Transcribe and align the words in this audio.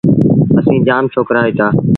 اسيٚݩ 0.59 0.85
جآم 0.87 1.03
ڇوڪرآ 1.13 1.39
هوئيٚتآ۔ 1.43 1.67